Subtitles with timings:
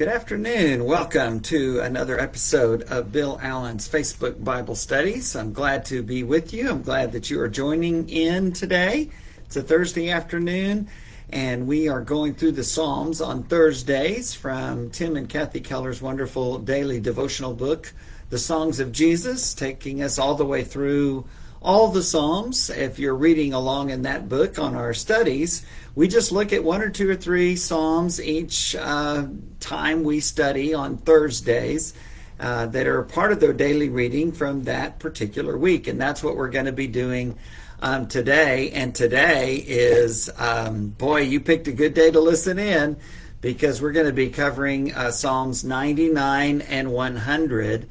[0.00, 0.86] Good afternoon.
[0.86, 5.36] Welcome to another episode of Bill Allen's Facebook Bible Studies.
[5.36, 6.70] I'm glad to be with you.
[6.70, 9.10] I'm glad that you are joining in today.
[9.44, 10.88] It's a Thursday afternoon,
[11.28, 16.58] and we are going through the Psalms on Thursdays from Tim and Kathy Keller's wonderful
[16.60, 17.92] daily devotional book,
[18.30, 21.26] The Songs of Jesus, taking us all the way through
[21.62, 22.70] all the Psalms.
[22.70, 26.82] If you're reading along in that book on our studies, we just look at one
[26.82, 29.26] or two or three Psalms each uh,
[29.60, 31.94] time we study on Thursdays.
[32.38, 35.86] Uh, that are part of their daily reading from that particular week.
[35.86, 37.36] And that's what we're going to be doing
[37.82, 38.70] um, today.
[38.70, 42.96] And today is, um, boy, you picked a good day to listen in
[43.42, 47.88] because we're going to be covering uh, Psalms 99 and 100.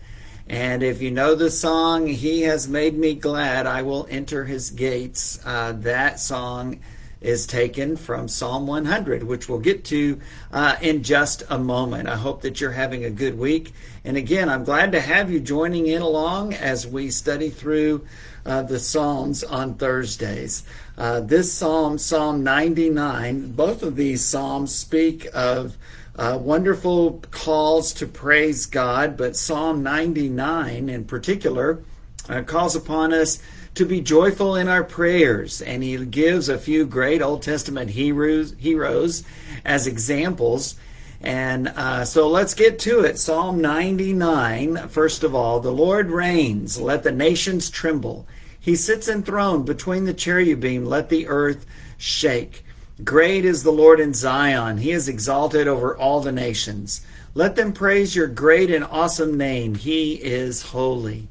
[0.49, 4.71] And if you know the song, He Has Made Me Glad, I Will Enter His
[4.71, 6.79] Gates, uh, that song
[7.21, 10.19] is taken from Psalm 100, which we'll get to
[10.51, 12.09] uh, in just a moment.
[12.09, 13.73] I hope that you're having a good week.
[14.03, 18.07] And again, I'm glad to have you joining in along as we study through
[18.43, 20.63] uh, the Psalms on Thursdays.
[20.97, 25.77] Uh, this Psalm, Psalm 99, both of these Psalms speak of
[26.19, 31.81] uh, wonderful calls to praise God, but Psalm 99 in particular
[32.27, 33.41] uh, calls upon us
[33.75, 35.61] to be joyful in our prayers.
[35.61, 39.23] And he gives a few great Old Testament heroes, heroes
[39.63, 40.75] as examples.
[41.21, 43.17] And uh, so let's get to it.
[43.17, 48.27] Psalm 99, first of all, the Lord reigns, let the nations tremble.
[48.59, 51.65] He sits enthroned between the cherubim, let the earth
[51.97, 52.65] shake.
[53.03, 54.79] Great is the Lord in Zion.
[54.79, 56.99] He is exalted over all the nations.
[57.33, 59.75] Let them praise your great and awesome name.
[59.75, 61.29] He is holy.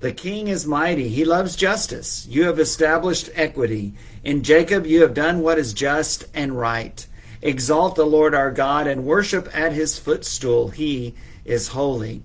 [0.00, 1.08] The king is mighty.
[1.08, 2.26] He loves justice.
[2.28, 3.94] You have established equity.
[4.24, 7.06] In Jacob, you have done what is just and right.
[7.40, 10.68] Exalt the Lord our God and worship at his footstool.
[10.68, 11.14] He
[11.46, 12.22] is holy.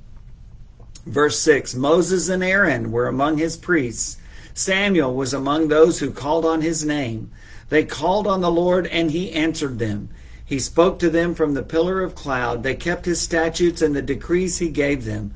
[1.05, 4.17] Verse 6 Moses and Aaron were among his priests.
[4.53, 7.31] Samuel was among those who called on his name.
[7.71, 10.09] They called on the Lord, and he answered them.
[10.43, 12.63] He spoke to them from the pillar of cloud.
[12.63, 15.33] They kept his statutes and the decrees he gave them.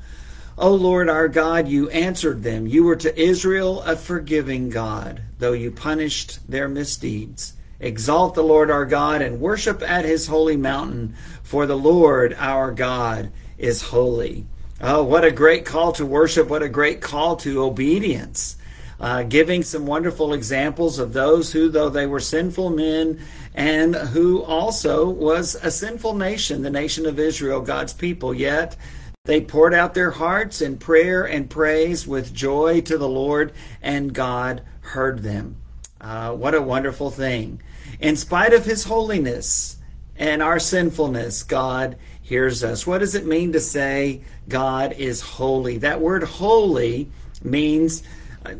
[0.58, 2.66] O Lord our God, you answered them.
[2.66, 7.54] You were to Israel a forgiving God, though you punished their misdeeds.
[7.80, 12.70] Exalt the Lord our God and worship at his holy mountain, for the Lord our
[12.70, 14.44] God is holy.
[14.82, 16.48] Oh, what a great call to worship!
[16.48, 18.58] What a great call to obedience
[19.00, 23.20] uh, giving some wonderful examples of those who, though they were sinful men,
[23.54, 28.76] and who also was a sinful nation, the nation of Israel, God's people, yet
[29.24, 33.52] they poured out their hearts in prayer and praise with joy to the Lord,
[33.82, 35.56] and God heard them.
[36.00, 37.60] Uh, what a wonderful thing.
[37.98, 39.78] In spite of his holiness
[40.16, 42.86] and our sinfulness, God hears us.
[42.86, 45.78] What does it mean to say God is holy?
[45.78, 47.10] That word holy
[47.42, 48.02] means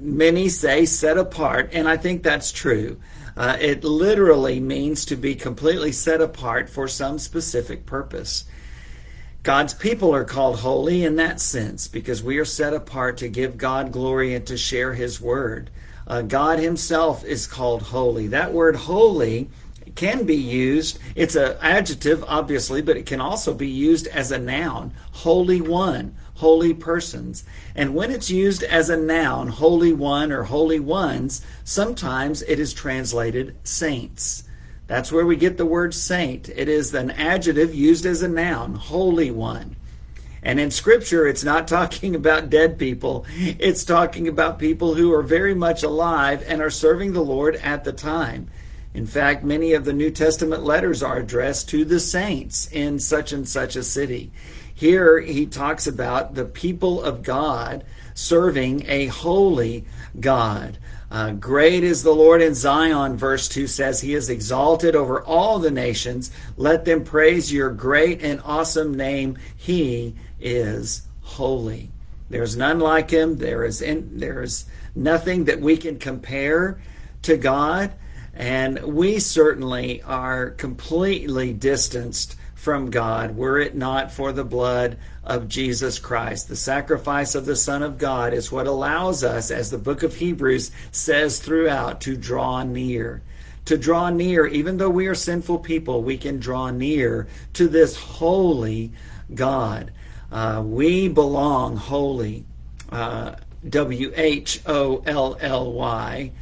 [0.01, 2.99] many say set apart, and I think that's true.
[3.37, 8.45] Uh, it literally means to be completely set apart for some specific purpose.
[9.43, 13.59] God's people are called holy in that sense because we are set apart to give
[13.59, 15.71] God glory and to share His word.
[16.07, 18.27] Uh, God Himself is called holy.
[18.27, 19.51] That word holy
[19.95, 24.39] can be used, it's an adjective, obviously, but it can also be used as a
[24.39, 24.93] noun.
[25.13, 27.45] Holy One, holy persons.
[27.75, 32.73] And when it's used as a noun, holy one or holy ones, sometimes it is
[32.73, 34.45] translated saints.
[34.87, 36.49] That's where we get the word saint.
[36.49, 39.77] It is an adjective used as a noun, holy one.
[40.43, 43.27] And in Scripture, it's not talking about dead people.
[43.37, 47.85] It's talking about people who are very much alive and are serving the Lord at
[47.85, 48.49] the time.
[48.95, 53.31] In fact, many of the New Testament letters are addressed to the saints in such
[53.33, 54.31] and such a city.
[54.77, 57.83] Here he talks about the people of God
[58.13, 59.87] serving a holy
[60.21, 60.77] God.
[61.11, 65.59] Uh, great is the Lord in Zion, verse 2 says, He is exalted over all
[65.59, 66.31] the nations.
[66.59, 69.39] Let them praise your great and awesome name.
[69.57, 71.91] He is holy.
[72.29, 73.39] There's none like him.
[73.39, 76.79] There is, in, there is nothing that we can compare
[77.23, 77.95] to God.
[78.35, 85.47] And we certainly are completely distanced from God were it not for the blood of
[85.47, 86.49] Jesus Christ.
[86.49, 90.17] The sacrifice of the Son of God is what allows us, as the book of
[90.17, 93.23] Hebrews says throughout, to draw near.
[93.67, 97.97] To draw near, even though we are sinful people, we can draw near to this
[97.97, 98.91] holy
[99.33, 99.93] God.
[100.33, 102.47] Uh, we belong wholly,
[102.91, 103.35] uh,
[103.69, 106.33] W H O L L Y,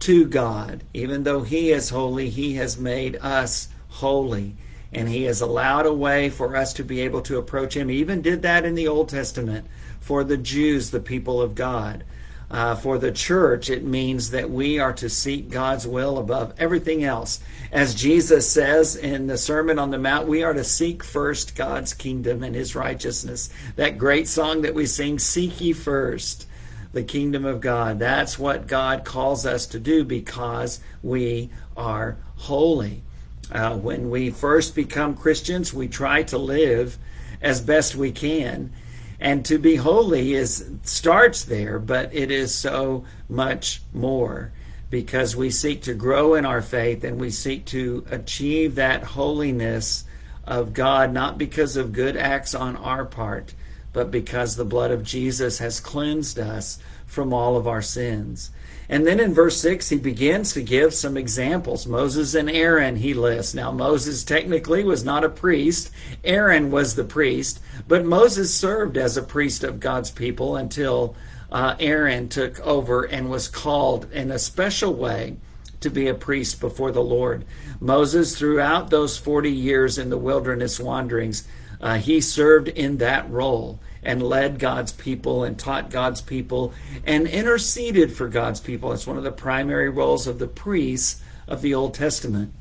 [0.00, 0.82] to God.
[0.92, 4.56] Even though He is holy, He has made us holy.
[4.92, 7.88] And he has allowed a way for us to be able to approach him.
[7.88, 9.66] He even did that in the Old Testament
[10.00, 12.04] for the Jews, the people of God.
[12.50, 17.04] Uh, for the church, it means that we are to seek God's will above everything
[17.04, 17.38] else.
[17.70, 21.94] As Jesus says in the Sermon on the Mount, we are to seek first God's
[21.94, 23.50] kingdom and his righteousness.
[23.76, 26.48] That great song that we sing, Seek ye first
[26.92, 28.00] the kingdom of God.
[28.00, 33.04] That's what God calls us to do because we are holy.
[33.52, 36.98] Uh, when we first become Christians, we try to live
[37.40, 38.72] as best we can.
[39.18, 44.52] And to be holy is starts there, but it is so much more
[44.88, 50.04] because we seek to grow in our faith and we seek to achieve that holiness
[50.44, 53.54] of God, not because of good acts on our part,
[53.92, 58.50] but because the blood of Jesus has cleansed us from all of our sins.
[58.90, 61.86] And then in verse 6, he begins to give some examples.
[61.86, 63.54] Moses and Aaron, he lists.
[63.54, 65.92] Now, Moses technically was not a priest,
[66.24, 71.14] Aaron was the priest, but Moses served as a priest of God's people until
[71.52, 75.36] uh, Aaron took over and was called in a special way
[75.78, 77.44] to be a priest before the Lord.
[77.78, 81.46] Moses, throughout those 40 years in the wilderness wanderings,
[81.80, 86.72] uh, he served in that role and led God's people and taught God's people
[87.04, 88.92] and interceded for God's people.
[88.92, 92.52] It's one of the primary roles of the priests of the Old Testament.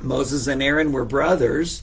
[0.00, 1.82] Moses and Aaron were brothers,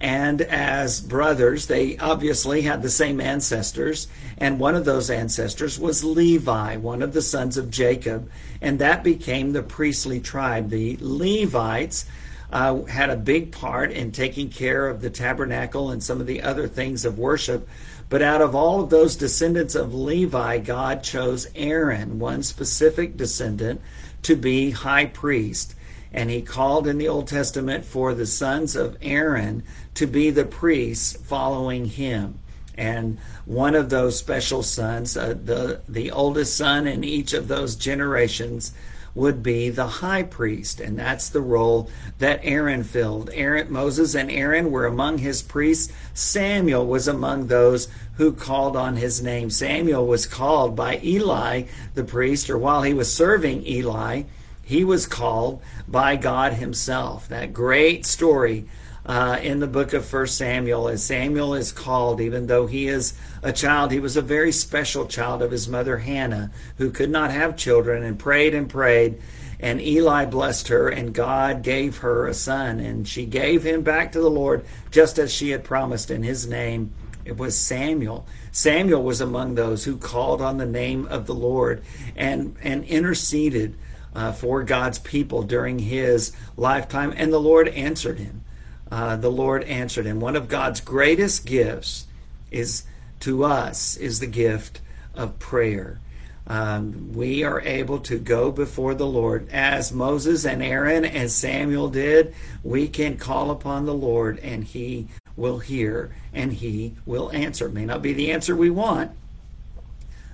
[0.00, 4.06] and as brothers, they obviously had the same ancestors,
[4.36, 8.30] and one of those ancestors was Levi, one of the sons of Jacob,
[8.60, 10.70] and that became the priestly tribe.
[10.70, 12.06] The Levites
[12.50, 16.42] uh, had a big part in taking care of the tabernacle and some of the
[16.42, 17.68] other things of worship
[18.08, 23.80] but out of all of those descendants of Levi, God chose Aaron, one specific descendant,
[24.22, 25.74] to be high priest.
[26.12, 29.62] And he called in the Old Testament for the sons of Aaron
[29.94, 32.38] to be the priests following him.
[32.78, 37.76] And one of those special sons, uh, the, the oldest son in each of those
[37.76, 38.72] generations,
[39.18, 43.28] would be the high priest, and that's the role that Aaron filled.
[43.34, 45.92] Aaron, Moses and Aaron were among his priests.
[46.14, 49.50] Samuel was among those who called on his name.
[49.50, 54.22] Samuel was called by Eli the priest, or while he was serving Eli,
[54.62, 57.28] he was called by God himself.
[57.28, 58.66] That great story
[59.08, 63.14] uh, in the book of First Samuel, as Samuel is called, even though he is
[63.42, 67.30] a child, he was a very special child of his mother Hannah, who could not
[67.30, 69.18] have children, and prayed and prayed.
[69.60, 74.12] And Eli blessed her, and God gave her a son, and she gave him back
[74.12, 76.92] to the Lord, just as she had promised in his name.
[77.24, 78.26] It was Samuel.
[78.52, 81.82] Samuel was among those who called on the name of the Lord
[82.14, 83.74] and, and interceded
[84.14, 88.44] uh, for God's people during his lifetime, and the Lord answered him
[88.90, 90.20] uh, the Lord answered him.
[90.20, 92.06] One of God's greatest gifts
[92.50, 92.84] is
[93.20, 94.80] to us is the gift
[95.14, 96.00] of prayer.
[96.46, 101.90] Um, we are able to go before the Lord as Moses and Aaron and Samuel
[101.90, 102.34] did.
[102.62, 107.66] We can call upon the Lord and He will hear and He will answer.
[107.66, 109.10] It may not be the answer we want,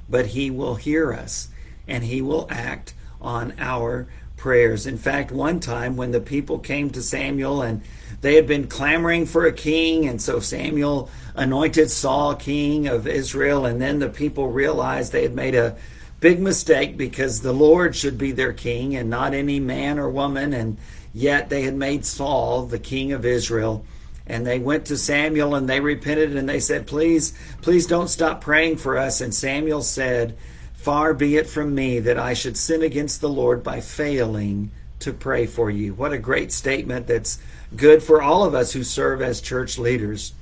[0.08, 1.48] but He will hear us
[1.88, 4.06] and He will act on our
[4.44, 4.86] prayers.
[4.86, 7.80] In fact, one time when the people came to Samuel and
[8.20, 13.64] they had been clamoring for a king, and so Samuel anointed Saul king of Israel,
[13.64, 15.78] and then the people realized they had made a
[16.20, 20.52] big mistake because the Lord should be their king and not any man or woman,
[20.52, 20.76] and
[21.14, 23.86] yet they had made Saul the king of Israel.
[24.26, 27.32] And they went to Samuel and they repented and they said, Please,
[27.62, 29.22] please don't stop praying for us.
[29.22, 30.36] And Samuel said,
[30.84, 35.14] Far be it from me that I should sin against the Lord by failing to
[35.14, 35.94] pray for you.
[35.94, 37.38] What a great statement that's
[37.74, 40.34] good for all of us who serve as church leaders.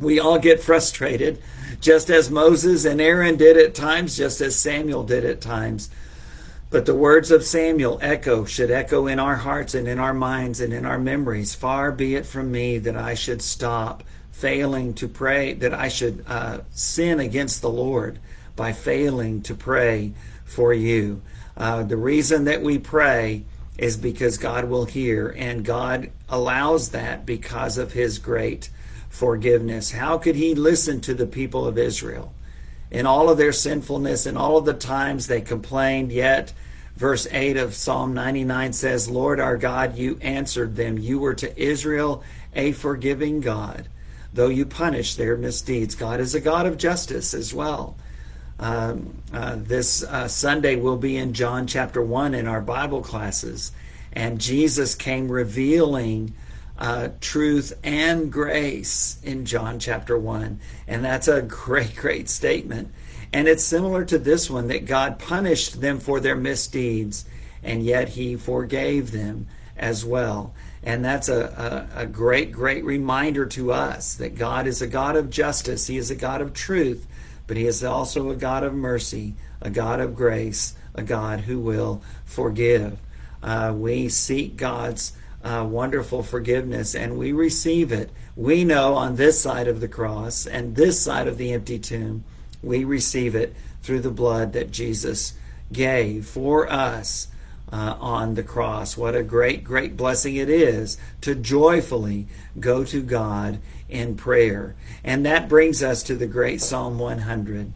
[0.00, 1.40] We all get frustrated,
[1.80, 5.90] just as Moses and Aaron did at times, just as Samuel did at times.
[6.68, 10.60] But the words of Samuel echo, should echo in our hearts and in our minds
[10.60, 11.54] and in our memories.
[11.54, 16.24] Far be it from me that I should stop failing to pray, that I should
[16.26, 18.18] uh, sin against the Lord
[18.56, 20.12] by failing to pray
[20.44, 21.22] for you.
[21.56, 23.44] Uh, the reason that we pray
[23.78, 28.70] is because God will hear, and God allows that because of His great
[29.08, 29.92] forgiveness.
[29.92, 32.32] How could He listen to the people of Israel?
[32.90, 36.52] In all of their sinfulness and all of the times they complained, yet
[36.96, 40.98] verse 8 of Psalm 99 says, Lord our God, you answered them.
[40.98, 42.22] You were to Israel
[42.54, 43.88] a forgiving God,
[44.32, 45.94] though you punish their misdeeds.
[45.94, 47.96] God is a God of justice as well.
[48.58, 53.72] Um, uh, this uh, Sunday will be in John chapter 1 in our Bible classes.
[54.12, 56.34] And Jesus came revealing
[56.78, 60.58] uh, truth and grace in John chapter 1.
[60.88, 62.92] And that's a great, great statement.
[63.32, 67.26] And it's similar to this one that God punished them for their misdeeds,
[67.62, 70.54] and yet He forgave them as well.
[70.82, 75.16] And that's a, a, a, great, great reminder to us that God is a God
[75.16, 77.06] of justice, He is a God of truth,
[77.46, 81.60] but He is also a God of mercy, a God of grace, a God who
[81.60, 82.98] will forgive.
[83.42, 85.12] Uh, we seek God's
[85.44, 88.10] uh, wonderful forgiveness and we receive it.
[88.34, 92.24] We know on this side of the cross and this side of the empty tomb,
[92.62, 95.34] we receive it through the blood that Jesus
[95.72, 97.28] gave for us
[97.72, 98.96] uh, on the cross.
[98.96, 102.26] What a great, great blessing it is to joyfully
[102.58, 104.76] go to God in prayer.
[105.04, 107.72] And that brings us to the great Psalm 100.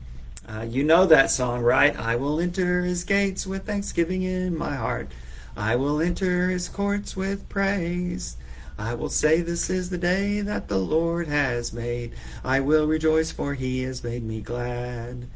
[0.49, 1.97] Uh, you know that song, right?
[1.97, 5.11] I will enter his gates with thanksgiving in my heart.
[5.57, 8.37] I will enter his courts with praise.
[8.79, 12.15] I will say, This is the day that the Lord has made.
[12.43, 15.29] I will rejoice, for he has made me glad.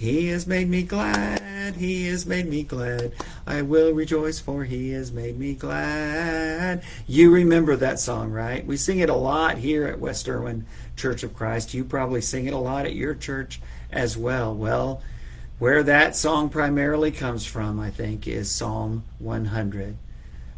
[0.00, 1.76] He has made me glad.
[1.76, 3.12] He has made me glad.
[3.46, 6.82] I will rejoice, for he has made me glad.
[7.06, 8.64] You remember that song, right?
[8.64, 10.64] We sing it a lot here at West Erwin
[10.96, 11.74] Church of Christ.
[11.74, 13.60] You probably sing it a lot at your church
[13.92, 14.54] as well.
[14.54, 15.02] Well,
[15.58, 19.98] where that song primarily comes from, I think, is Psalm 100.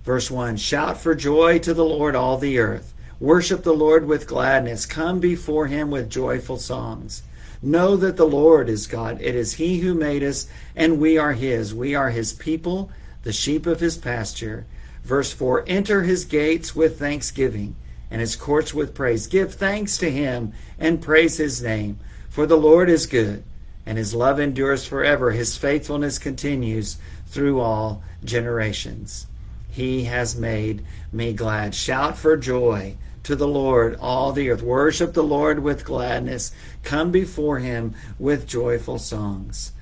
[0.05, 2.95] Verse 1 Shout for joy to the Lord, all the earth.
[3.19, 4.87] Worship the Lord with gladness.
[4.87, 7.25] Come before him with joyful songs.
[7.63, 9.21] Know that the Lord is God.
[9.21, 11.73] It is he who made us, and we are his.
[11.73, 12.91] We are his people,
[13.23, 14.67] the sheep of his pasture.
[15.05, 17.77] Verse 4 Enter his gates with thanksgiving,
[18.11, 19.29] and his courts with praise.
[19.29, 22.01] Give thanks to him, and praise his name.
[22.29, 23.45] For the Lord is good,
[23.87, 25.31] and his love endures forever.
[25.31, 29.29] His faithfulness continues through all generations.
[29.71, 31.77] He has made me glad.
[31.77, 34.63] Shout for joy to the Lord, all the earth.
[34.63, 36.53] Worship the Lord with gladness.
[36.83, 39.73] Come before him with joyful songs.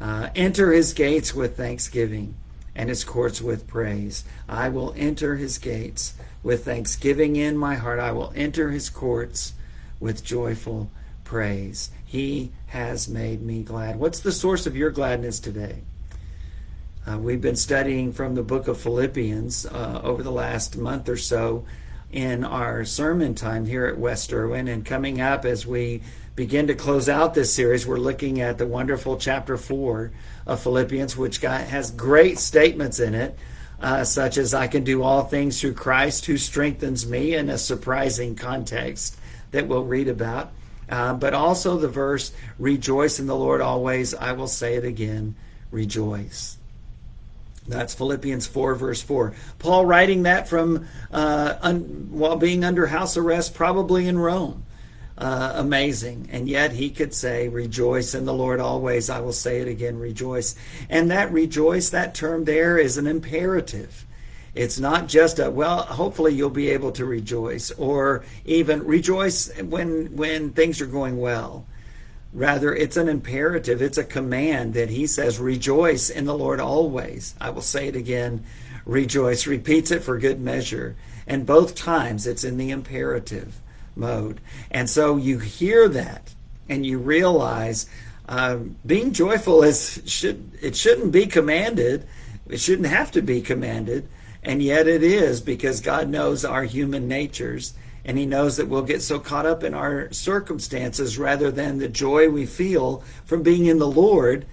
[0.00, 2.34] Uh, enter his gates with thanksgiving
[2.74, 4.24] and his courts with praise.
[4.48, 7.98] I will enter his gates with thanksgiving in my heart.
[7.98, 9.54] I will enter his courts
[9.98, 10.90] with joyful
[11.24, 11.90] praise.
[12.04, 13.96] He has made me glad.
[13.96, 15.82] What's the source of your gladness today?
[17.08, 21.16] Uh, we've been studying from the book of Philippians uh, over the last month or
[21.16, 21.64] so
[22.12, 24.68] in our sermon time here at West Erwin.
[24.68, 26.02] And coming up as we
[26.34, 30.10] begin to close out this series, we're looking at the wonderful chapter 4
[30.46, 33.38] of Philippians, which got, has great statements in it,
[33.80, 37.58] uh, such as, I can do all things through Christ who strengthens me, in a
[37.58, 39.16] surprising context
[39.50, 40.52] that we'll read about.
[40.88, 44.14] Uh, but also the verse, rejoice in the Lord always.
[44.14, 45.34] I will say it again,
[45.70, 46.55] rejoice.
[47.68, 49.34] That's Philippians 4, verse 4.
[49.58, 54.64] Paul writing that from uh, un, while being under house arrest, probably in Rome.
[55.18, 56.28] Uh, amazing.
[56.30, 59.08] And yet he could say, Rejoice in the Lord always.
[59.08, 60.54] I will say it again, rejoice.
[60.90, 64.06] And that rejoice, that term there is an imperative.
[64.54, 70.16] It's not just a, well, hopefully you'll be able to rejoice, or even rejoice when,
[70.16, 71.66] when things are going well.
[72.32, 77.34] Rather, it's an imperative, it's a command that he says, Rejoice in the Lord always.
[77.40, 78.44] I will say it again,
[78.84, 79.46] rejoice.
[79.46, 80.96] Repeats it for good measure.
[81.26, 83.58] And both times it's in the imperative
[83.96, 84.40] mode.
[84.70, 86.34] And so you hear that
[86.68, 87.88] and you realize
[88.28, 92.06] um, being joyful is should it shouldn't be commanded.
[92.48, 94.08] It shouldn't have to be commanded,
[94.42, 97.74] and yet it is because God knows our human natures
[98.06, 101.88] and He knows that we'll get so caught up in our circumstances rather than the
[101.88, 104.46] joy we feel from being in the Lord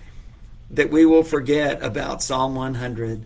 [0.72, 3.25] that we will forget about Psalm 100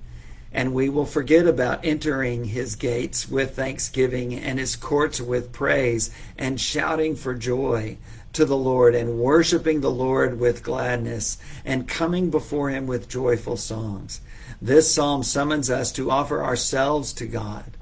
[0.52, 6.12] and we will forget about entering His gates with thanksgiving and His courts with praise
[6.38, 7.98] and shouting for joy
[8.34, 13.56] to the Lord and worshiping the Lord with gladness and coming before Him with joyful
[13.56, 14.20] songs.
[14.62, 17.78] This psalm summons us to offer ourselves to God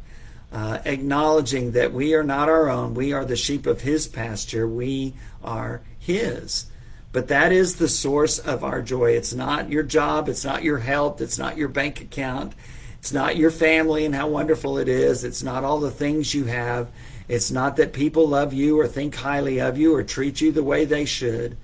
[0.51, 2.93] uh, acknowledging that we are not our own.
[2.93, 4.67] We are the sheep of His pasture.
[4.67, 6.67] We are His.
[7.11, 9.11] But that is the source of our joy.
[9.11, 10.27] It's not your job.
[10.27, 11.21] It's not your health.
[11.21, 12.53] It's not your bank account.
[12.99, 15.23] It's not your family and how wonderful it is.
[15.23, 16.89] It's not all the things you have.
[17.27, 20.63] It's not that people love you or think highly of you or treat you the
[20.63, 21.57] way they should.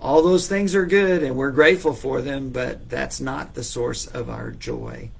[0.00, 4.06] All those things are good and we're grateful for them, but that's not the source
[4.06, 5.10] of our joy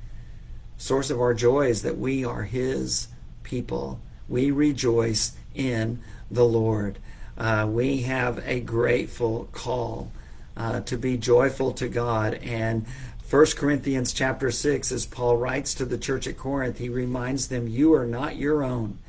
[0.78, 3.08] source of our joy is that we are His
[3.42, 4.00] people.
[4.28, 6.98] We rejoice in the Lord.
[7.36, 10.10] Uh, we have a grateful call
[10.56, 12.86] uh, to be joyful to God and
[13.30, 17.68] 1 Corinthians chapter 6, as Paul writes to the church at Corinth, he reminds them,
[17.68, 19.00] You are not your own.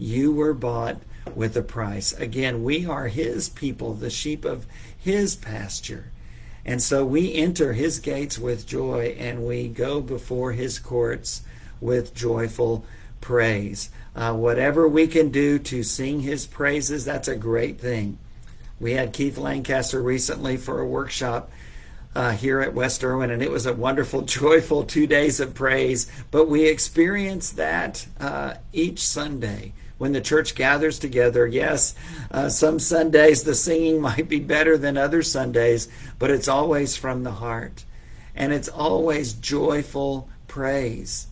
[0.00, 0.96] You were bought
[1.36, 2.12] with a price.
[2.12, 4.66] Again, we are his people, the sheep of
[4.98, 6.10] his pasture.
[6.68, 11.40] And so we enter his gates with joy and we go before his courts
[11.80, 12.84] with joyful
[13.22, 13.88] praise.
[14.14, 18.18] Uh, whatever we can do to sing his praises, that's a great thing.
[18.78, 21.50] We had Keith Lancaster recently for a workshop
[22.14, 26.06] uh, here at West Erwin, and it was a wonderful, joyful two days of praise.
[26.30, 31.46] But we experience that uh, each Sunday when the church gathers together.
[31.46, 31.94] Yes,
[32.30, 35.88] uh, some Sundays the singing might be better than other Sundays,
[36.18, 37.84] but it's always from the heart.
[38.34, 41.26] And it's always joyful praise.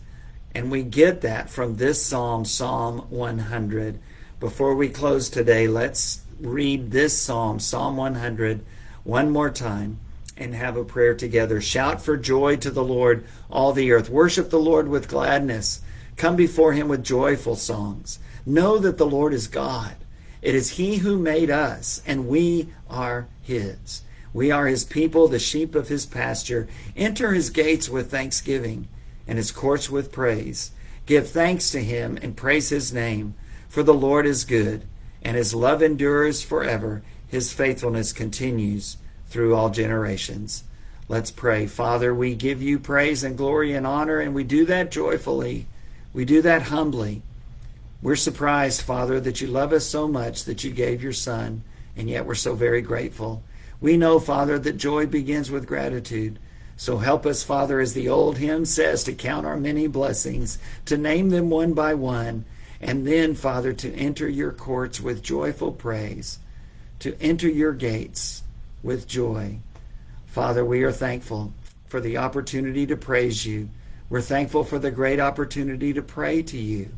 [0.53, 3.99] And we get that from this psalm, Psalm 100.
[4.39, 8.65] Before we close today, let's read this psalm, Psalm 100,
[9.03, 9.99] one more time
[10.37, 11.59] and have a prayer together.
[11.59, 14.09] Shout for joy to the Lord, all the earth.
[14.09, 15.81] Worship the Lord with gladness.
[16.17, 18.19] Come before him with joyful songs.
[18.45, 19.95] Know that the Lord is God.
[20.41, 24.01] It is he who made us, and we are his.
[24.33, 26.67] We are his people, the sheep of his pasture.
[26.95, 28.87] Enter his gates with thanksgiving
[29.27, 30.71] and his courts with praise.
[31.05, 33.35] Give thanks to him and praise his name,
[33.69, 34.85] for the Lord is good,
[35.21, 37.03] and his love endures forever.
[37.27, 38.97] His faithfulness continues
[39.27, 40.63] through all generations.
[41.09, 41.67] Let's pray.
[41.67, 45.67] Father, we give you praise and glory and honor, and we do that joyfully.
[46.13, 47.21] We do that humbly.
[48.01, 51.63] We're surprised, Father, that you love us so much that you gave your Son,
[51.95, 53.43] and yet we're so very grateful.
[53.81, 56.39] We know, Father, that joy begins with gratitude.
[56.75, 60.97] So help us, Father, as the old hymn says, to count our many blessings, to
[60.97, 62.45] name them one by one,
[62.79, 66.37] and then, Father, to enter your courts with joyful praise,
[66.99, 68.43] to enter your gates
[68.83, 69.57] with joy.
[70.27, 71.51] Father, we are thankful
[71.87, 73.69] for the opportunity to praise you.
[74.09, 76.91] We're thankful for the great opportunity to pray to you,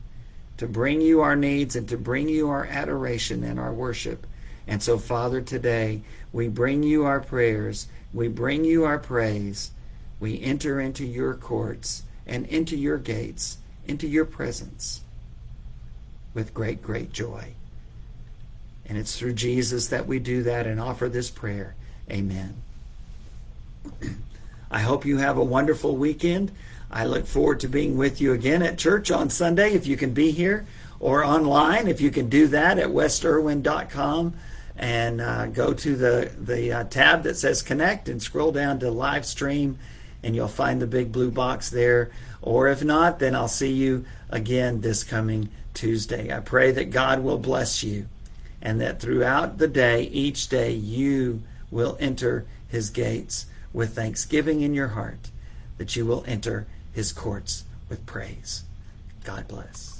[0.57, 4.27] to bring you our needs and to bring you our adoration and our worship.
[4.67, 9.71] And so, Father, today we bring you our prayers, we bring you our praise,
[10.19, 15.01] we enter into your courts and into your gates, into your presence
[16.35, 17.53] with great, great joy.
[18.85, 21.75] And it's through Jesus that we do that and offer this prayer.
[22.09, 22.61] Amen.
[24.71, 26.51] I hope you have a wonderful weekend.
[26.91, 30.11] I look forward to being with you again at church on Sunday if you can
[30.11, 30.65] be here
[30.99, 34.33] or online if you can do that at westerwin.com
[34.75, 38.89] and uh, go to the, the uh, tab that says connect and scroll down to
[38.89, 39.77] live stream
[40.23, 42.11] and you'll find the big blue box there.
[42.41, 46.35] Or if not, then I'll see you again this coming Tuesday.
[46.35, 48.07] I pray that God will bless you
[48.61, 54.73] and that throughout the day, each day, you will enter his gates with thanksgiving in
[54.73, 55.31] your heart,
[55.77, 56.67] that you will enter
[56.99, 58.65] his courts with praise.
[59.23, 59.98] God bless.